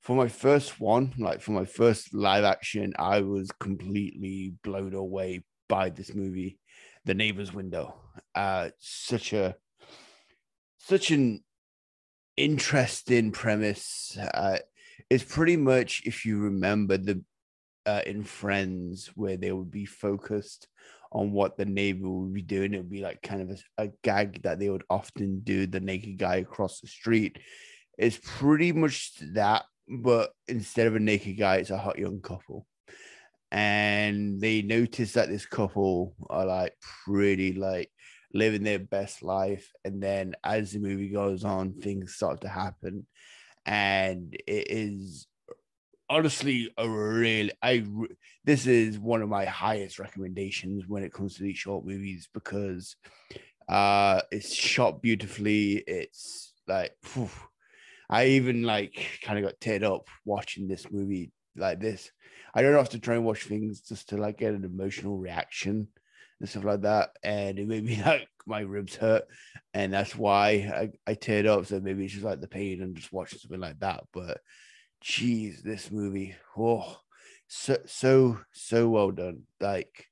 [0.00, 5.44] for my first one, like for my first live action, I was completely blown away
[5.68, 6.58] by this movie,
[7.04, 7.94] The Neighbor's Window.
[8.34, 9.56] Uh, such a
[10.78, 11.42] such an
[12.36, 14.16] interesting premise.
[14.16, 14.58] Uh,
[15.10, 17.22] it's pretty much if you remember the
[17.86, 20.68] uh, in Friends where they would be focused
[21.10, 22.74] on what the neighbor would be doing.
[22.74, 25.66] It would be like kind of a, a gag that they would often do.
[25.66, 27.38] The naked guy across the street.
[27.96, 32.66] It's pretty much that, but instead of a naked guy, it's a hot young couple.
[33.50, 36.74] and they notice that this couple are like
[37.06, 37.90] pretty like
[38.34, 39.72] living their best life.
[39.84, 43.06] And then as the movie goes on things start to happen.
[43.66, 45.26] And it is
[46.10, 47.84] honestly a really i
[48.44, 52.96] this is one of my highest recommendations when it comes to these short movies because
[53.68, 55.84] uh it's shot beautifully.
[55.86, 56.92] It's like
[58.08, 62.10] i even like kind of got teared up watching this movie like this
[62.54, 65.88] i don't have to try and watch things just to like get an emotional reaction
[66.40, 69.24] and stuff like that and it made me like my ribs hurt
[69.74, 70.48] and that's why
[71.06, 73.60] i, I teared up so maybe it's just like the pain and just watching something
[73.60, 74.38] like that but
[75.00, 76.96] geez, this movie, oh,
[77.46, 79.42] so so so well done.
[79.60, 80.06] Like,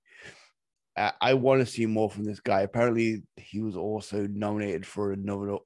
[0.96, 2.62] I, I want to see more from this guy.
[2.62, 5.56] Apparently, he was also nominated for another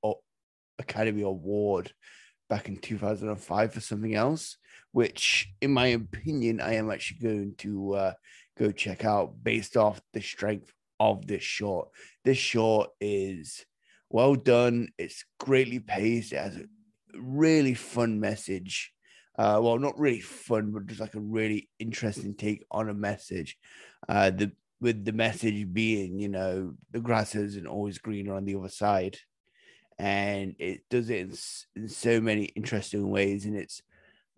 [0.79, 1.93] Academy Award
[2.51, 4.59] back in 2005 for something else,
[4.93, 8.13] which, in my opinion, I am actually going to uh,
[8.59, 11.89] go check out based off the strength of this short.
[12.25, 13.65] This short is
[14.11, 14.89] well done.
[14.99, 16.35] It's greatly paced.
[16.35, 16.67] It has a
[17.15, 18.93] really fun message
[19.41, 23.57] uh, well, not really fun, but just like a really interesting take on a message.
[24.07, 28.55] Uh, the with the message being, you know, the grass isn't always greener on the
[28.55, 29.17] other side,
[30.01, 31.37] and it does it in,
[31.77, 33.83] in so many interesting ways, and it's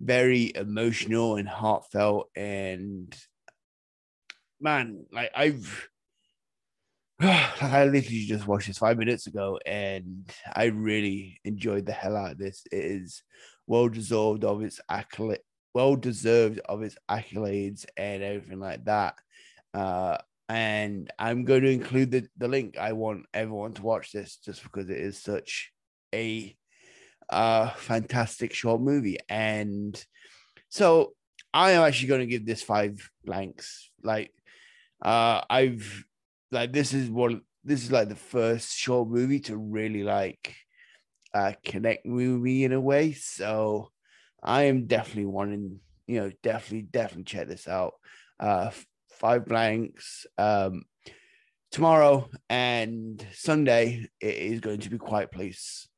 [0.00, 2.30] very emotional and heartfelt.
[2.34, 3.14] And
[4.60, 5.88] man, like I've.
[7.20, 12.32] I literally just watched this five minutes ago, and I really enjoyed the hell out
[12.32, 12.64] of this.
[12.72, 13.22] It is
[13.68, 15.42] well deserved of its accolade,
[15.74, 19.14] well deserved of its accolades and everything like that.
[19.72, 20.18] Uh,
[20.52, 22.76] and I'm going to include the, the link.
[22.76, 25.72] I want everyone to watch this just because it is such
[26.14, 26.54] a
[27.30, 29.16] uh, fantastic short movie.
[29.30, 29.98] And
[30.68, 31.14] so
[31.54, 33.90] I am actually going to give this five blanks.
[34.02, 34.30] Like,
[35.02, 36.04] uh, I've
[36.50, 37.40] like this is one.
[37.64, 40.54] This is like the first short movie to really like
[41.32, 43.12] uh, connect with me in a way.
[43.12, 43.90] So
[44.42, 47.94] I am definitely wanting, you know, definitely, definitely check this out.
[48.38, 48.70] Uh,
[49.22, 50.26] five blanks.
[50.36, 50.82] Um,
[51.70, 55.88] tomorrow and Sunday it is going to be Quiet Place.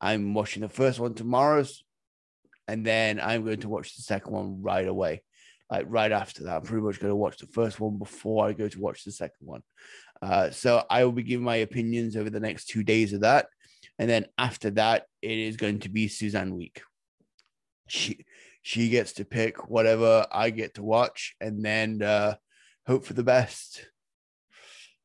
[0.00, 1.64] I'm watching the first one tomorrow,
[2.68, 5.22] and then I'm going to watch the second one right away.
[5.70, 8.52] Like right after that, I'm pretty much going to watch the first one before I
[8.52, 9.62] go to watch the second one.
[10.20, 13.46] Uh, so I will be giving my opinions over the next two days of that.
[13.98, 16.82] And then after that, it is going to be Suzanne week.
[17.88, 18.26] She
[18.62, 22.34] she gets to pick whatever I get to watch and then uh,
[22.86, 23.86] hope for the best.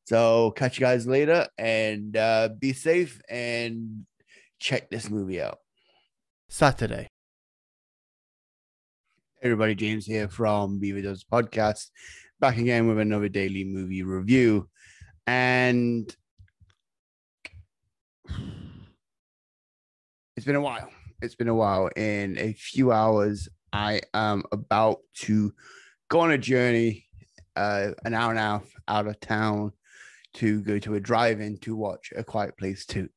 [0.06, 4.06] So catch you guys later and uh, be safe and
[4.58, 5.58] check this movie out.
[6.48, 7.08] Saturday.
[9.42, 11.90] everybody, James here from Beaver Does Podcast,
[12.38, 14.68] back again with another daily movie review.
[15.26, 16.14] And
[20.36, 20.90] it's been a while.
[21.22, 21.88] It's been a while.
[21.96, 25.52] In a few hours, I am about to
[26.08, 27.06] go on a journey,
[27.56, 29.72] uh, an hour and a half out of town
[30.34, 33.08] to go to a drive-in to watch A Quiet Place Two.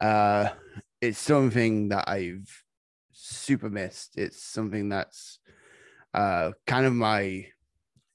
[0.00, 0.48] Uh,
[1.00, 2.48] it's something that I've
[3.12, 4.16] super missed.
[4.16, 5.38] It's something that's
[6.14, 7.46] uh, kind of my,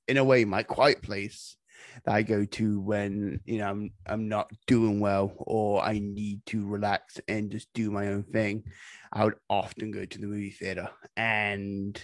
[0.08, 1.58] in a way, my quiet place
[2.06, 6.46] that I go to when you know I'm I'm not doing well or I need
[6.48, 8.64] to relax and just do my own thing,
[9.12, 10.90] I would often go to the movie theater.
[11.16, 12.04] And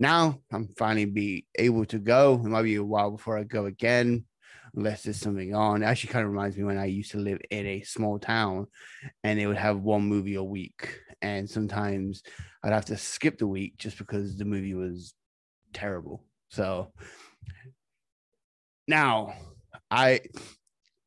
[0.00, 2.34] now I'm finally be able to go.
[2.34, 4.24] It might be a while before I go again,
[4.74, 5.82] unless there's something on.
[5.82, 8.66] It actually kind of reminds me when I used to live in a small town
[9.22, 10.98] and they would have one movie a week.
[11.20, 12.22] And sometimes
[12.64, 15.12] I'd have to skip the week just because the movie was
[15.74, 16.24] terrible.
[16.48, 16.92] So
[18.88, 19.34] now,
[19.90, 20.20] I,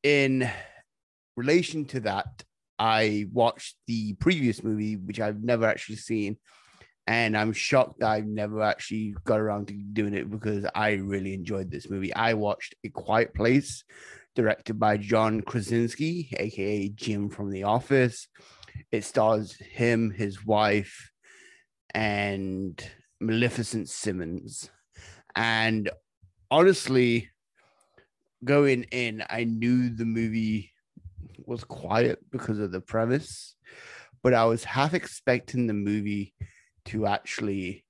[0.04, 0.48] in
[1.36, 2.44] relation to that,
[2.78, 6.38] I watched the previous movie, which I've never actually seen,
[7.08, 11.34] and I'm shocked that I've never actually got around to doing it because I really
[11.34, 12.14] enjoyed this movie.
[12.14, 13.84] I watched A Quiet Place,
[14.36, 18.28] directed by John Krasinski, aka Jim from The Office.
[18.92, 21.12] It stars him, his wife,
[21.94, 22.82] and
[23.20, 24.70] Millicent Simmonds.
[25.36, 25.90] And
[26.50, 27.30] honestly,
[28.44, 30.72] going in, I knew the movie
[31.46, 33.56] was quiet because of the premise,
[34.22, 36.34] but I was half expecting the movie
[36.86, 37.86] to actually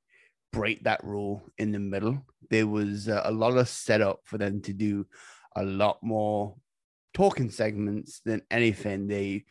[0.51, 2.25] break that rule in the middle.
[2.49, 5.07] There was a lot of setup for them to do
[5.55, 6.55] a lot more
[7.13, 9.07] talking segments than anything.
[9.07, 9.45] They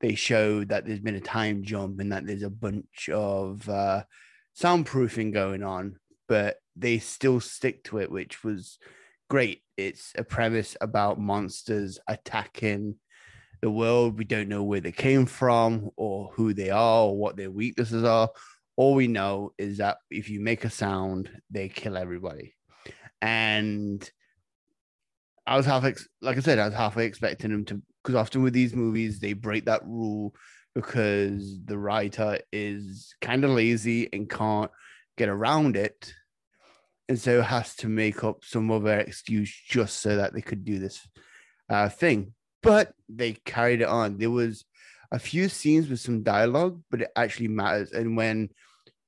[0.00, 4.02] they showed that there's been a time jump and that there's a bunch of uh,
[4.58, 5.96] soundproofing going on,
[6.28, 8.78] but they still stick to it, which was
[9.30, 9.62] great.
[9.76, 12.96] It's a premise about monsters attacking
[13.62, 14.18] the world.
[14.18, 18.04] We don't know where they came from or who they are or what their weaknesses
[18.04, 18.28] are.
[18.76, 22.54] All we know is that if you make a sound, they kill everybody.
[23.22, 24.08] And
[25.46, 28.42] I was half, ex- like I said, I was halfway expecting them to, because often
[28.42, 30.34] with these movies, they break that rule
[30.74, 34.70] because the writer is kind of lazy and can't
[35.16, 36.12] get around it.
[37.08, 40.78] And so has to make up some other excuse just so that they could do
[40.78, 41.06] this
[41.70, 42.34] uh, thing.
[42.62, 44.18] But they carried it on.
[44.18, 44.64] There was
[45.12, 47.92] a few scenes with some dialogue, but it actually matters.
[47.92, 48.50] And when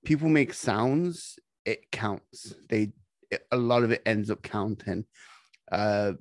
[0.05, 2.55] people make sounds, it counts.
[2.69, 2.93] They
[3.31, 5.05] it, a lot of it ends up counting.
[5.71, 6.13] Uh,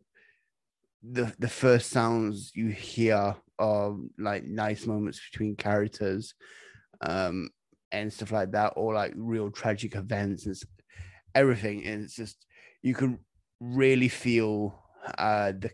[1.03, 6.33] the the first sounds you hear are like nice moments between characters,
[7.01, 7.49] um,
[7.91, 10.57] and stuff like that, or like real tragic events and
[11.33, 11.85] everything.
[11.85, 12.45] And it's just
[12.81, 13.19] you can
[13.59, 14.83] really feel
[15.17, 15.71] uh the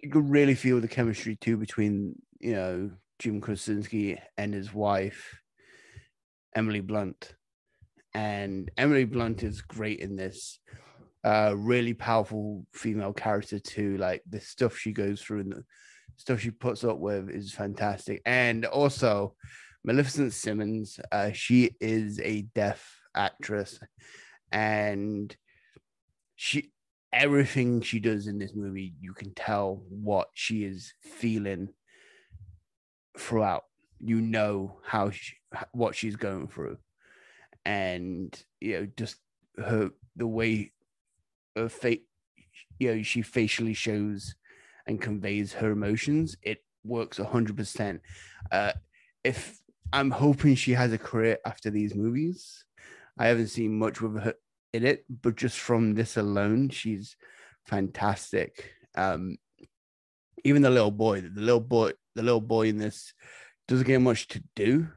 [0.00, 5.40] you can really feel the chemistry too between you know Jim Krasinski and his wife
[6.54, 7.34] Emily Blunt,
[8.14, 10.60] and Emily Blunt is great in this.
[11.24, 13.96] Uh, really powerful female character too.
[13.96, 15.64] Like the stuff she goes through and the
[16.16, 18.20] stuff she puts up with is fantastic.
[18.26, 19.34] And also,
[19.84, 23.80] Millicent Simmonds, uh, she is a deaf actress,
[24.52, 25.34] and
[26.36, 26.72] she
[27.12, 31.68] everything she does in this movie, you can tell what she is feeling
[33.16, 33.62] throughout.
[34.04, 35.34] You know how she,
[35.72, 36.78] what she's going through,
[37.64, 39.16] and you know just
[39.56, 40.72] her the way
[41.56, 42.06] her fate,
[42.78, 44.34] you know, she facially shows
[44.86, 46.36] and conveys her emotions.
[46.42, 48.02] It works hundred uh, percent.
[49.22, 49.58] If
[49.92, 52.64] I'm hoping she has a career after these movies,
[53.18, 54.34] I haven't seen much with her
[54.72, 57.16] in it, but just from this alone, she's
[57.64, 58.72] fantastic.
[58.96, 59.38] Um,
[60.44, 63.14] even the little boy, the little boy, the little boy in this
[63.68, 64.88] doesn't get much to do,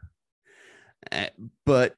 [1.12, 1.28] uh,
[1.66, 1.96] but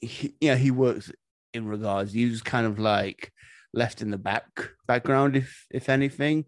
[0.00, 1.10] he, yeah, he works
[1.54, 2.12] in regards.
[2.12, 3.32] He's kind of like
[3.72, 6.44] left in the back background, if if anything.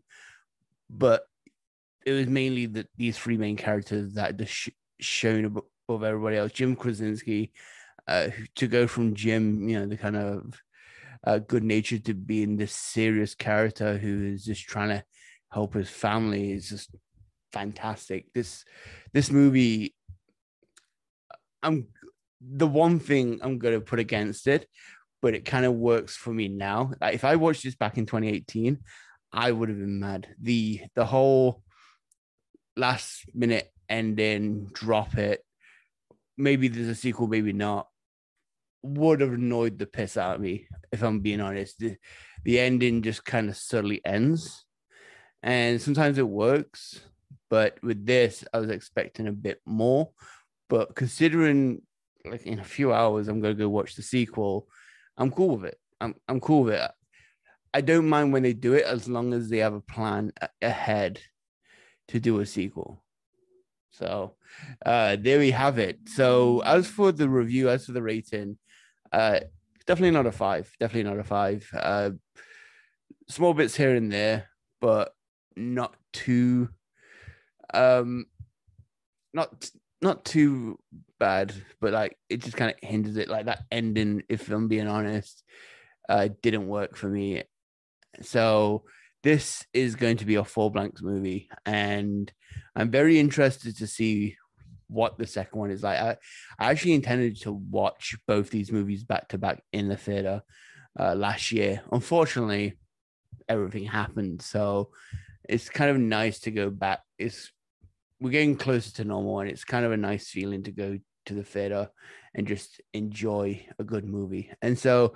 [0.89, 1.25] But
[2.05, 4.69] it was mainly that these three main characters that just sh-
[5.01, 6.53] shown above everybody else.
[6.53, 7.53] Jim Krasinski,
[8.09, 10.61] uh, to go from Jim, you know, the kind of
[11.25, 15.05] uh, good nature to being this serious character who is just trying to
[15.53, 16.95] help his family is just
[17.53, 18.27] fantastic.
[18.35, 18.65] This
[19.13, 19.95] this movie,
[21.63, 21.89] I'm
[22.41, 24.67] the one thing I'm gonna put against it,
[25.23, 26.93] but it kind of works for me now.
[27.03, 28.79] If I watched this back in 2018,
[29.33, 30.29] I would have been mad.
[30.41, 31.63] The the whole
[32.77, 35.45] last minute ending, drop it.
[36.37, 37.89] Maybe there's a sequel, maybe not.
[38.83, 41.79] Would have annoyed the piss out of me if I'm being honest.
[41.79, 41.97] The,
[42.45, 44.65] the ending just kind of subtly ends,
[45.43, 47.01] and sometimes it works.
[47.51, 50.11] But with this, I was expecting a bit more.
[50.69, 51.83] But considering
[52.25, 54.69] like in a few hours, I'm gonna go watch the sequel.
[55.19, 55.79] I'm cool with it.
[56.01, 56.91] I'm I'm cool with it.
[57.75, 60.33] I don't mind when they do it as long as they have a plan
[60.63, 61.21] ahead
[62.09, 63.03] to do a sequel.
[63.91, 64.37] So
[64.87, 65.99] uh there we have it.
[66.07, 68.59] So as for the review, as for the rating,
[69.13, 69.41] uh
[69.87, 70.71] definitely not a five.
[70.79, 71.69] Definitely not a five.
[71.75, 72.11] Uh
[73.29, 74.49] small bits here and there,
[74.81, 75.13] but
[75.57, 76.69] not too
[77.75, 78.27] um
[79.33, 79.71] not
[80.03, 80.79] not too
[81.19, 83.29] bad, but like it just kind of hinders it.
[83.29, 85.43] Like that ending, if I'm being honest,
[86.09, 87.43] uh, didn't work for me.
[88.23, 88.85] So
[89.23, 92.33] this is going to be a full blanks movie, and
[92.75, 94.37] I'm very interested to see
[94.89, 96.01] what the second one is like.
[96.01, 96.17] I,
[96.59, 100.43] I actually intended to watch both these movies back to back in the theater
[100.99, 101.83] uh, last year.
[101.93, 102.79] Unfortunately,
[103.49, 104.91] everything happened, so
[105.49, 107.01] it's kind of nice to go back.
[107.19, 107.53] It's
[108.21, 111.35] we're getting closer to normal, and it's kind of a nice feeling to go to
[111.35, 111.89] the theater
[112.35, 114.51] and just enjoy a good movie.
[114.63, 115.15] And so,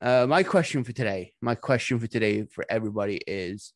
[0.00, 3.72] uh, my question for today, my question for today for everybody is,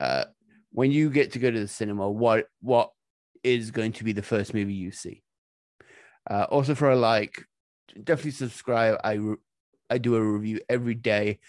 [0.00, 0.24] uh,
[0.70, 2.90] when you get to go to the cinema, what what
[3.42, 5.22] is going to be the first movie you see?
[6.30, 7.42] Uh, also, for a like,
[8.04, 9.00] definitely subscribe.
[9.02, 9.36] I re-
[9.90, 11.40] I do a review every day.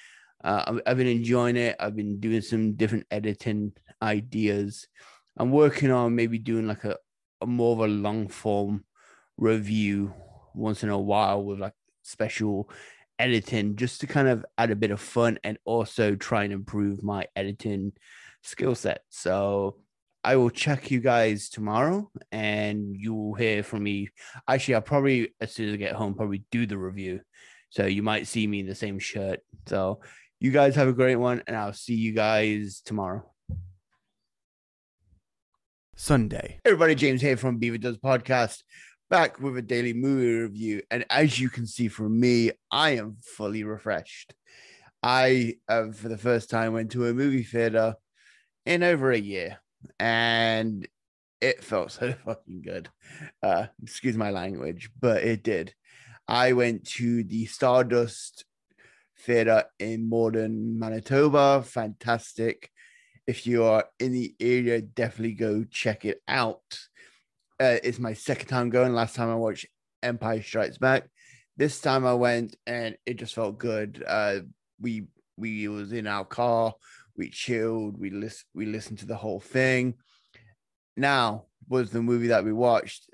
[0.43, 1.75] Uh, I've been enjoying it.
[1.79, 4.87] I've been doing some different editing ideas.
[5.39, 6.97] I'm working on maybe doing like a,
[7.41, 8.83] a more of a long form
[9.37, 10.13] review
[10.53, 11.73] once in a while with like
[12.03, 12.69] special
[13.17, 17.01] editing just to kind of add a bit of fun and also try and improve
[17.01, 17.93] my editing
[18.43, 19.01] skill set.
[19.09, 19.77] So
[20.23, 24.09] I will check you guys tomorrow and you will hear from me.
[24.47, 27.21] Actually, I'll probably, as soon as I get home, probably do the review.
[27.69, 29.39] So you might see me in the same shirt.
[29.67, 30.01] So
[30.39, 33.29] you guys have a great one, and I'll see you guys tomorrow.
[35.99, 36.61] Sunday.
[36.63, 38.63] Everybody, James here from Beaver Does Podcast,
[39.09, 40.81] back with a daily movie review.
[40.89, 44.33] And as you can see from me, I am fully refreshed.
[45.03, 47.95] I, uh, for the first time, went to a movie theater
[48.65, 49.59] in over a year
[49.99, 50.87] and
[51.41, 52.87] it felt so fucking good.
[53.43, 55.73] Uh, excuse my language, but it did.
[56.29, 58.45] I went to the Stardust
[59.25, 61.61] Theatre in Morden, Manitoba.
[61.61, 62.71] Fantastic.
[63.29, 66.79] If you are in the area, definitely go check it out.
[67.59, 68.91] Uh, it's my second time going.
[68.91, 69.67] Last time I watched
[70.01, 71.07] Empire Strikes Back.
[71.55, 74.03] This time I went and it just felt good.
[74.07, 74.39] Uh,
[74.81, 76.73] we we was in our car
[77.15, 79.93] we chilled, we list we listened to the whole thing.
[80.97, 83.11] Now, was the movie that we watched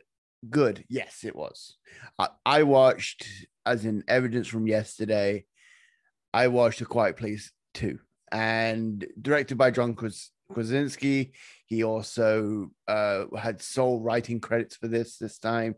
[0.50, 0.86] good?
[0.88, 1.76] Yes, it was.
[2.18, 3.28] I, I watched,
[3.66, 5.44] as in evidence from yesterday,
[6.34, 8.00] I watched A Quiet Place 2
[8.32, 9.96] and directed by John
[10.52, 11.34] Krasinski.
[11.66, 15.76] He also uh, had sole writing credits for this this time.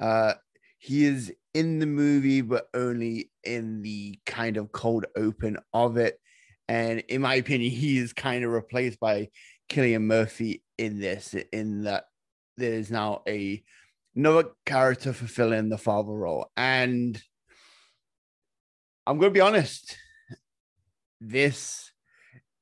[0.00, 0.34] Uh,
[0.78, 6.20] he is in the movie, but only in the kind of cold open of it.
[6.68, 9.28] And in my opinion, he is kind of replaced by
[9.70, 12.04] Cillian Murphy in this, in that
[12.56, 13.62] there is now a
[14.16, 16.50] another character fulfilling the father role.
[16.56, 17.20] And
[19.06, 19.96] I'm going to be honest,
[21.30, 21.92] this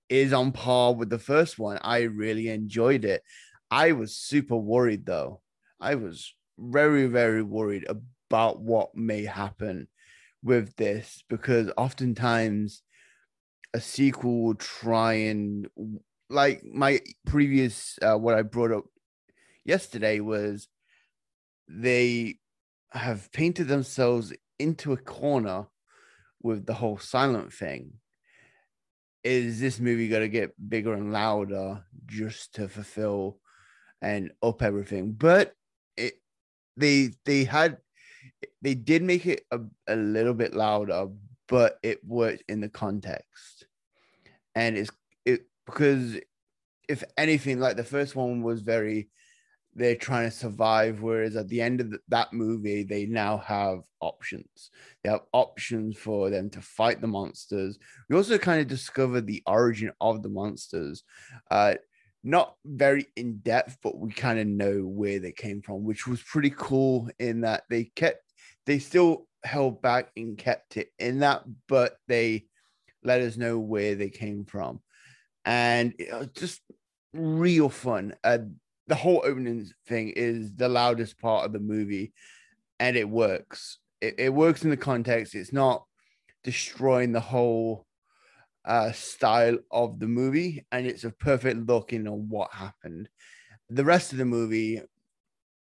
[0.08, 1.78] is on par with the first one.
[1.82, 3.22] I really enjoyed it.
[3.70, 5.40] I was super worried though.
[5.80, 9.88] I was very, very worried about what may happen
[10.42, 12.82] with this because oftentimes
[13.74, 15.68] a sequel will try and
[16.28, 18.84] like my previous uh, what I brought up
[19.64, 20.68] yesterday was
[21.68, 22.36] they
[22.90, 25.66] have painted themselves into a corner
[26.42, 27.92] with the whole silent thing.
[29.24, 33.38] Is this movie going to get bigger and louder just to fulfill
[34.00, 35.12] and up everything?
[35.12, 35.54] But
[35.96, 36.14] it
[36.76, 37.78] they they had
[38.62, 41.08] they did make it a, a little bit louder,
[41.48, 43.66] but it worked in the context.
[44.54, 44.90] And it's
[45.24, 46.18] it because
[46.88, 49.08] if anything, like the first one was very
[49.74, 54.70] they're trying to survive, whereas at the end of that movie, they now have options.
[55.02, 57.78] They have options for them to fight the monsters.
[58.08, 61.04] We also kind of discover the origin of the monsters.
[61.50, 61.74] Uh,
[62.24, 66.22] not very in depth, but we kind of know where they came from, which was
[66.22, 68.22] pretty cool in that they kept
[68.64, 72.46] they still held back and kept it in that, but they
[73.02, 74.80] let us know where they came from.
[75.44, 75.94] And
[76.34, 76.60] just
[77.12, 78.14] real fun.
[78.22, 78.38] Uh,
[78.86, 82.12] the whole opening thing is the loudest part of the movie,
[82.80, 83.78] and it works.
[84.00, 85.34] It, it works in the context.
[85.34, 85.84] It's not
[86.42, 87.86] destroying the whole
[88.64, 93.08] uh, style of the movie, and it's a perfect look in on what happened.
[93.70, 94.82] The rest of the movie,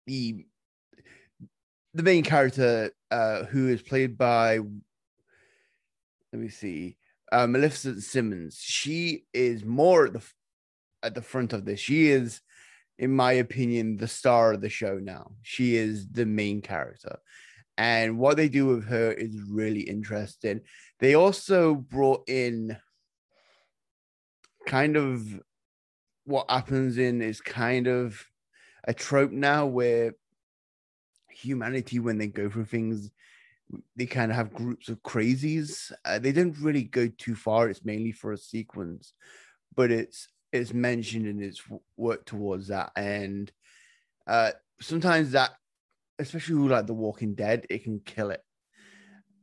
[0.05, 0.45] the
[1.93, 4.67] the main character, uh, who is played by, let
[6.33, 6.97] me see,
[7.31, 8.59] uh, Millicent Simmonds.
[8.59, 10.23] She is more at the
[11.03, 11.79] at the front of this.
[11.79, 12.41] She is,
[12.97, 15.31] in my opinion, the star of the show now.
[15.41, 17.19] She is the main character,
[17.77, 20.61] and what they do with her is really interesting.
[20.99, 22.77] They also brought in
[24.65, 25.39] kind of
[26.25, 28.23] what happens in is kind of
[28.87, 30.13] a trope now where
[31.29, 33.11] humanity when they go through things
[33.95, 37.83] they kind of have groups of crazies uh, they don't really go too far it's
[37.83, 39.13] mainly for a sequence
[39.75, 41.61] but it's it's mentioned and it's
[41.97, 43.51] worked towards that and
[44.27, 44.51] uh
[44.81, 45.51] sometimes that
[46.19, 48.41] especially with like the walking dead it can kill it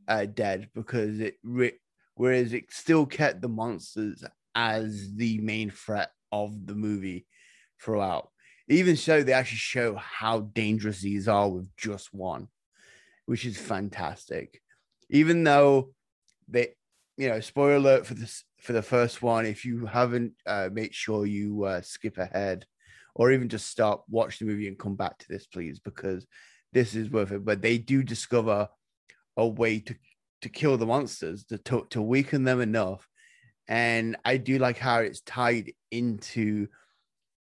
[0.09, 1.79] uh dead because it re-
[2.15, 7.27] whereas it still kept the monsters as the main threat of the movie
[7.81, 8.33] throughout
[8.69, 12.49] even so, they actually show how dangerous these are with just one,
[13.27, 14.63] which is fantastic.
[15.11, 15.93] Even though
[16.49, 16.75] they,
[17.17, 19.45] you know, spoiler alert for this for the first one.
[19.45, 22.65] If you haven't, uh, make sure you uh, skip ahead,
[23.15, 26.27] or even just stop, watch the movie, and come back to this, please, because
[26.73, 27.45] this is worth it.
[27.45, 28.69] But they do discover
[29.37, 29.95] a way to
[30.43, 33.07] to kill the monsters, to to, to weaken them enough,
[33.69, 36.69] and I do like how it's tied into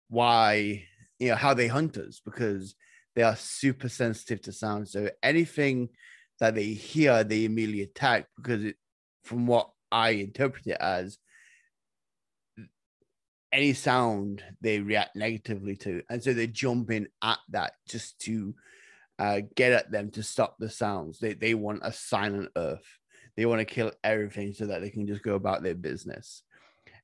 [0.09, 0.84] why
[1.20, 2.76] you know how they hunt us because
[3.16, 4.88] they are super sensitive to sound.
[4.88, 5.89] So anything
[6.39, 8.76] that they hear, they immediately attack because it,
[9.24, 11.18] from what I interpret it as,
[13.54, 18.56] any sound they react negatively to, and so they jump in at that just to
[19.20, 21.20] uh, get at them to stop the sounds.
[21.20, 22.98] They they want a silent Earth.
[23.38, 26.41] They want to kill everything so that they can just go about their business,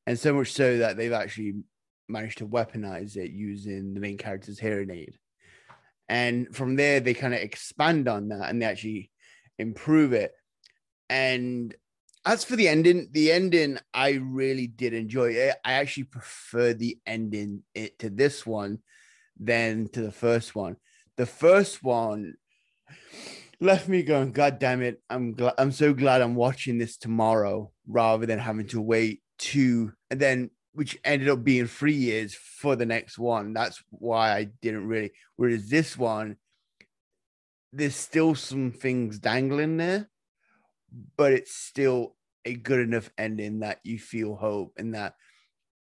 [0.07, 1.53] and so much so that they've actually
[2.07, 5.19] managed to weaponize it using the main character's hearing aid.
[6.09, 9.11] And from there, they kind of expand on that and they actually
[9.59, 10.31] improve it.
[11.07, 11.75] And
[12.25, 15.31] as for the ending, the ending I really did enjoy.
[15.31, 15.55] It.
[15.63, 18.79] I actually prefer the ending it to this one
[19.39, 20.77] than to the first one.
[21.17, 22.35] The first one
[23.59, 25.01] left me going, God damn it!
[25.09, 25.53] I'm glad.
[25.57, 30.49] I'm so glad I'm watching this tomorrow rather than having to wait two and then
[30.73, 33.53] which ended up being three years for the next one.
[33.53, 35.11] That's why I didn't really.
[35.35, 36.37] Whereas this one,
[37.73, 40.09] there's still some things dangling there,
[41.17, 42.15] but it's still
[42.45, 45.15] a good enough ending that you feel hope and that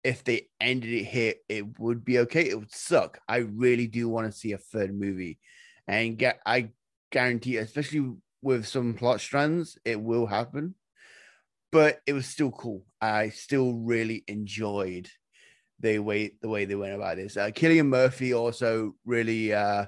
[0.03, 2.49] if they ended it here, it would be okay.
[2.49, 3.19] It would suck.
[3.27, 5.39] I really do want to see a third movie,
[5.87, 6.69] and get I
[7.11, 10.75] guarantee, especially with some plot strands, it will happen
[11.71, 12.83] but it was still cool.
[13.01, 15.09] I still really enjoyed
[15.79, 17.37] the way the way they went about this.
[17.37, 19.85] Uh, Cillian Murphy also really uh,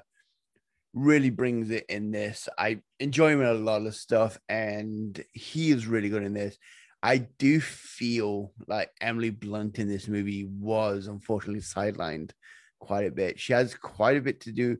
[0.94, 2.48] really brings it in this.
[2.58, 6.56] I enjoy him in a lot of stuff, and he is really good in this.
[7.02, 12.30] I do feel like Emily Blunt in this movie was unfortunately sidelined
[12.78, 13.40] quite a bit.
[13.40, 14.78] She has quite a bit to do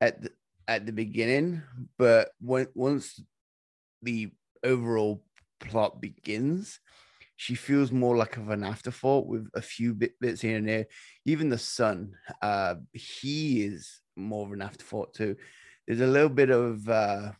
[0.00, 0.30] at the
[0.68, 1.62] at the beginning,
[1.98, 3.20] but when once
[4.02, 4.30] the
[4.64, 5.24] overall
[5.60, 6.80] plot begins,
[7.36, 10.86] she feels more like of an afterthought with a few bit, bits here and there.
[11.24, 15.36] Even the son, uh, he is more of an afterthought too.
[15.86, 17.32] There's a little bit of uh,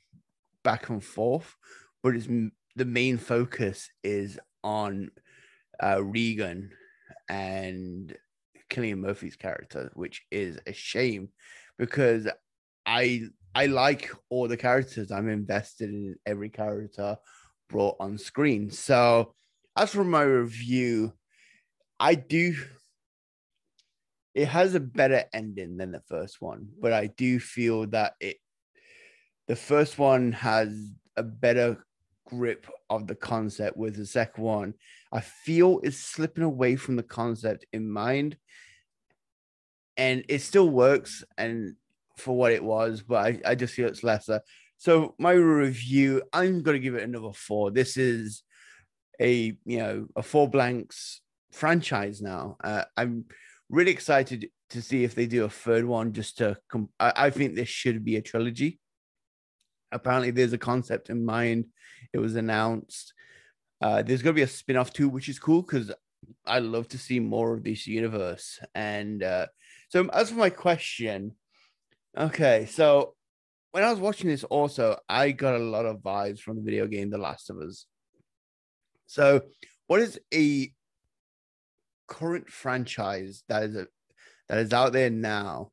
[0.65, 1.57] back and forth,
[2.03, 5.11] but it's the main focus is on
[5.83, 6.71] uh, Regan
[7.29, 8.17] and
[8.71, 11.29] Cillian Murphy's character, which is a shame
[11.79, 12.29] because
[12.87, 13.23] I
[13.55, 15.13] I like all the characters.
[15.13, 17.19] I'm invested in every character
[17.69, 18.71] brought on screen.
[18.71, 19.35] So,
[19.77, 21.13] as for my review,
[21.99, 22.55] I do.
[24.35, 28.39] It has a better ending than the first one, but I do feel that it,
[29.47, 31.85] the first one has a better
[32.27, 34.75] grip of the concept, with the second one,
[35.13, 38.37] I feel it's slipping away from the concept in mind,
[39.97, 41.77] and it still works and
[42.17, 44.41] for what it was, but I, I just feel it's lesser.
[44.79, 47.71] So my review, I'm going to give it another four.
[47.71, 48.43] This is
[49.21, 51.21] a you know a four blanks
[51.53, 52.57] franchise now.
[52.65, 53.27] Uh, I'm
[53.73, 56.13] really excited to see if they do a third one.
[56.13, 56.57] Just to,
[57.01, 58.79] I, I think this should be a trilogy.
[59.91, 61.67] Apparently, there's a concept in mind.
[62.13, 63.15] It was announced.
[63.81, 65.91] Uh, there's going to be a spin off too, which is cool because
[66.47, 68.61] I love to see more of this universe.
[68.75, 69.47] And uh,
[69.89, 71.33] so, as for my question,
[72.17, 73.15] okay, so
[73.73, 76.87] when I was watching this, also, I got a lot of vibes from the video
[76.87, 77.87] game The Last of Us.
[79.07, 79.43] So,
[79.87, 80.73] what is a
[82.13, 83.87] current franchise that is a,
[84.49, 85.73] that is out there now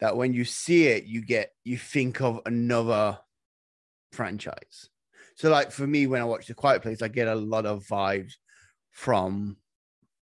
[0.00, 3.18] that when you see it, you get you think of another
[4.12, 4.88] franchise?
[5.36, 7.86] So, like for me, when I watch The Quiet Place, I get a lot of
[7.86, 8.32] vibes
[8.90, 9.56] from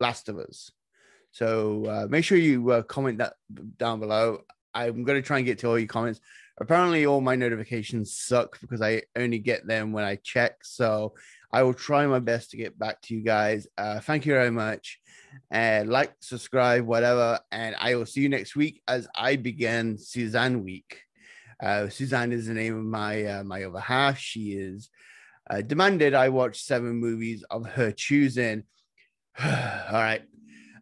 [0.01, 0.71] Last of Us.
[1.35, 3.35] So uh, make sure you uh, comment that
[3.77, 4.43] down below.
[4.73, 6.21] I'm going to try and get to all your comments.
[6.59, 10.65] Apparently, all my notifications suck because I only get them when I check.
[10.65, 11.15] So
[11.53, 13.67] I will try my best to get back to you guys.
[13.79, 15.01] Uh, thank you very much.
[15.51, 17.41] And uh, like, subscribe, whatever.
[17.53, 21.01] And I will see you next week as I begin Suzanne Week.
[21.63, 24.19] Uh, Suzanne is the name of my uh, my other half.
[24.19, 24.91] She is
[25.49, 28.65] uh, demanded I watch seven movies of her choosing.
[29.43, 29.49] All
[29.93, 30.23] right.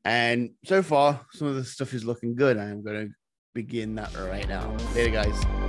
[0.05, 2.59] And so far, some of the stuff is looking good.
[2.59, 3.15] I am going to
[3.55, 4.77] begin that right now.
[4.95, 5.62] Later, guys.